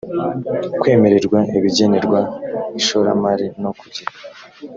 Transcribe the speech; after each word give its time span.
kwemererwa 0.79 1.39
ibigenerwa 1.57 2.19
ishoramari 2.79 3.45
no 3.61 3.71
kugira 3.79 4.11